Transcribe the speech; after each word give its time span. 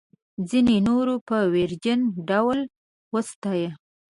ځینو 0.49 0.75
نورو 0.87 1.15
په 1.27 1.37
ویرجن 1.53 1.99
ډول 2.29 2.59
وستایه. 3.13 3.71